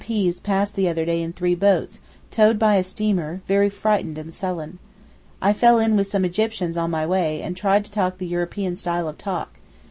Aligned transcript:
P.'s 0.03 0.39
passed 0.39 0.73
the 0.75 0.87
other 0.89 1.05
day 1.05 1.21
in 1.21 1.31
three 1.31 1.53
boats, 1.53 2.01
towed 2.31 2.57
by 2.57 2.73
a 2.73 2.83
steamer, 2.83 3.41
very 3.47 3.69
frightened 3.69 4.17
and 4.17 4.33
sullen. 4.33 4.79
I 5.43 5.53
fell 5.53 5.77
in 5.77 5.95
with 5.95 6.07
some 6.07 6.25
Egyptians 6.25 6.75
on 6.75 6.89
my 6.89 7.05
way, 7.05 7.39
and 7.43 7.55
tried 7.55 7.83
the 7.85 8.25
European 8.25 8.75
style 8.77 9.07
of 9.07 9.19
talk. 9.19 9.59